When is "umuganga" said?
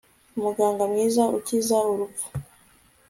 0.37-0.83